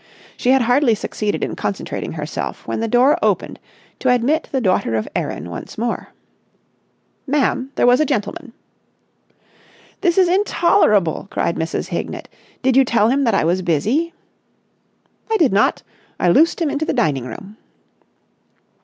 She 0.35 0.49
had 0.49 0.63
hardly 0.63 0.95
succeeded 0.95 1.43
in 1.43 1.55
concentrating 1.55 2.13
herself 2.13 2.67
when 2.67 2.79
the 2.79 2.87
door 2.87 3.19
opened 3.21 3.59
to 3.99 4.09
admit 4.09 4.49
the 4.51 4.59
daughter 4.59 4.95
of 4.95 5.07
Erin 5.15 5.47
once 5.51 5.77
more. 5.77 6.07
"Ma'am, 7.27 7.69
there 7.75 7.85
was 7.85 7.99
a 7.99 8.05
gentleman." 8.07 8.51
"This 10.01 10.17
is 10.17 10.27
intolerable!" 10.27 11.27
cried 11.29 11.55
Mrs. 11.55 11.89
Hignett. 11.89 12.29
"Did 12.63 12.75
you 12.75 12.83
tell 12.83 13.09
him 13.09 13.25
that 13.25 13.35
I 13.35 13.43
was 13.43 13.61
busy?" 13.61 14.11
"I 15.31 15.37
did 15.37 15.53
not. 15.53 15.83
I 16.19 16.29
loosed 16.29 16.59
him 16.59 16.71
into 16.71 16.83
the 16.85 16.93
dining 16.93 17.25
room." 17.27 17.57